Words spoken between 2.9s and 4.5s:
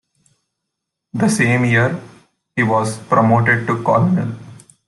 promoted to Colonel.